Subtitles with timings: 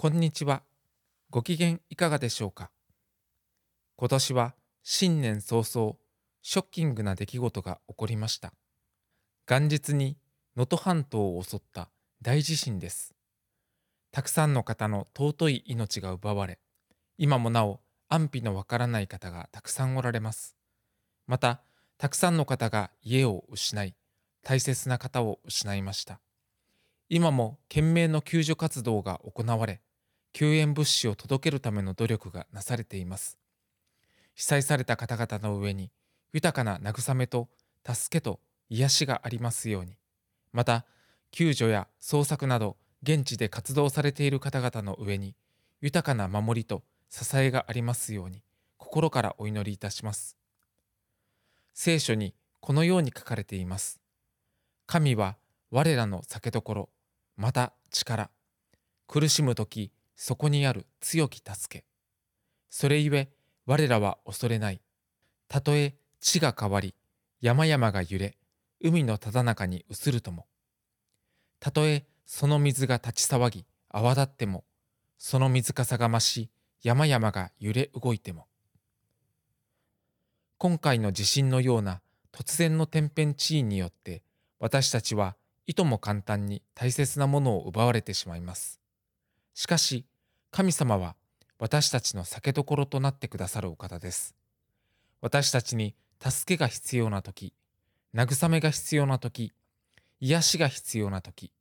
[0.00, 0.62] こんにちは。
[1.28, 2.70] ご機嫌いかがでしょうか
[3.96, 5.96] 今年は新年早々、
[6.40, 8.54] ショッキングな出来事が起こりました。
[9.46, 10.16] 元日に
[10.56, 11.90] 能登半島を襲った
[12.22, 13.14] 大地震です。
[14.10, 16.60] たくさんの方の尊い命が奪われ、
[17.18, 20.56] 今もなお安否のわからない方がたくさんおられます。
[21.26, 21.60] また、
[21.98, 23.94] たくさんの方が家を失い、
[24.42, 26.22] 大切な方を失いました。
[27.10, 29.82] 今も懸命の救助活動が行われ、
[30.32, 33.38] 救援物資を届けるための努力がなされています。
[34.34, 35.90] 被災された方々の上に
[36.32, 37.48] 豊かな慰めと
[37.86, 39.96] 助けと癒しがありますように。
[40.52, 40.86] また、
[41.32, 45.34] 救助や捜索など現地で活動されている方々の上に
[45.80, 48.42] 豊かな守りと支えがありますように
[48.78, 50.36] 心からお祈りいたします。
[51.74, 54.00] 聖書にこのように書かれています。
[54.86, 55.36] 神は
[55.70, 56.88] 我らの酒どころ、
[57.36, 58.30] また力。
[59.06, 61.86] 苦しむとき、そこにある強き助け。
[62.68, 63.30] それゆえ、
[63.64, 64.82] 我らは恐れない。
[65.48, 66.94] たとえ地が変わり、
[67.40, 68.36] 山々が揺れ、
[68.82, 70.46] 海のただ中に移るとも。
[71.58, 74.64] たとえその水が立ち騒ぎ、泡立っても、
[75.16, 76.50] その水かさが増し、
[76.82, 78.46] 山々が揺れ動いても。
[80.58, 84.22] 今回の地震のような突然の天変地異によって、
[84.58, 85.34] 私たちは
[85.66, 88.80] いとも簡単に大切なものを奪われてしまいます。
[89.54, 90.06] しかし、
[90.52, 91.14] 神様は
[91.60, 94.34] 私たちの酒どころとなってくださるお方です。
[95.20, 97.52] 私たちに助けが必要な時、
[98.14, 99.52] 慰めが必要な時、
[100.18, 101.52] 癒しが必要な時、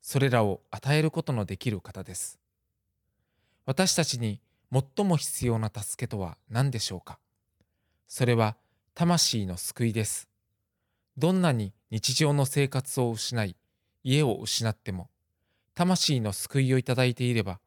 [0.00, 2.38] それらを与えることのできる方です。
[3.66, 4.40] 私たちに
[4.72, 7.18] 最も必要な助けとは何でしょうか？
[8.06, 8.56] それは
[8.94, 10.28] 魂の救いです。
[11.16, 13.56] どんなに日常の生活を失い、
[14.04, 15.10] 家を失っても、
[15.74, 17.58] 魂の救いをいただいていれば、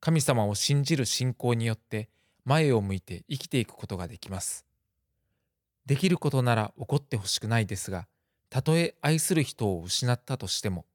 [0.00, 2.08] 神様を信じる信仰によって
[2.44, 4.64] 前を向いて生きていくことができます。
[5.84, 8.06] できることなら起こってほしくないですが、
[8.48, 10.86] たとえ愛する人を失ったとしても、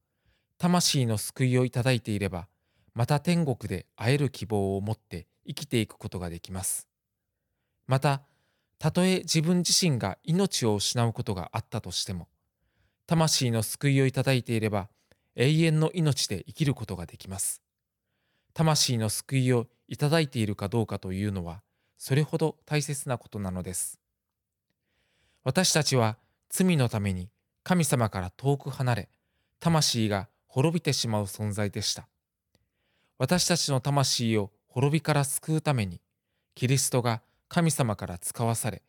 [0.57, 2.47] 魂の救いをいただいていれば、
[2.93, 6.87] また天国で会える希望を持って生きていくことができます。
[7.87, 8.23] また、
[8.79, 12.27] たとえ自分自身が命を失うことがあったとしても、
[13.05, 14.89] 魂の救いをいただいていれば、
[15.35, 17.64] 永遠の命で生きることができます。
[18.55, 21.61] 魂の救いをいただいているかどうかというのは、
[21.97, 23.99] それほど大切なことなのです。
[25.43, 26.17] 私たちは
[26.49, 27.29] 罪のために
[27.63, 29.09] 神様から遠く離れ、
[29.59, 32.07] 魂が滅びてしまう存在でした。
[33.17, 35.99] 私たちの魂を滅びから救うために、
[36.53, 38.83] キリストが神様から使わされ、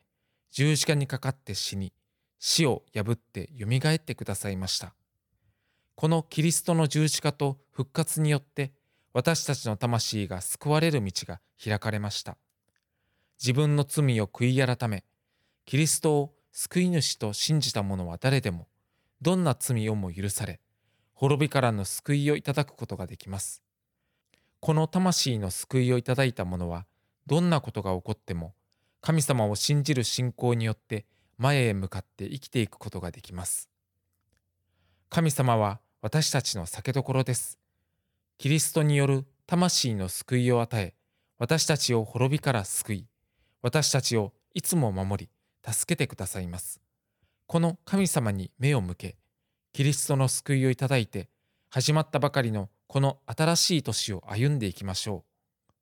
[0.53, 1.93] 十字架にかかって死に、
[2.38, 4.94] 死を破って蘇ってくださいました。
[5.97, 8.72] このキリストの十字架と復活によって、
[9.16, 12.37] 私たちの魂が救われる道が開かれました。
[13.43, 15.04] 自分の罪を悔い改め、
[15.65, 18.69] キリストを救い主と信じた者は誰でも、
[19.22, 20.60] どんな罪をも許され、
[21.15, 23.62] 滅びからの救いをいただくことができます。
[24.60, 26.84] この魂の救いをいただいた者は、
[27.26, 28.53] どんなことが起こっても、
[29.00, 31.06] 神様を信じる信仰によって
[31.38, 33.71] 前へ向かって生きていくことができます。
[35.09, 37.59] 神様は私たちの酒どころです。
[38.39, 40.95] キリストによる魂の救いを与え、
[41.39, 43.07] 私たちを滅びから救い、
[43.63, 45.31] 私たちをいつも守
[45.65, 46.83] り、助けてくださいます。
[47.47, 49.17] この神様に目を向け、
[49.73, 51.31] キリストの救いをいただいて、
[51.71, 55.73] 始まったばかりのこの新しい年を歩んでいきましょう。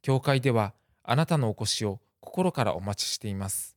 [0.00, 0.72] 教会では
[1.02, 3.76] あなたのお越しを心からお待ちしています。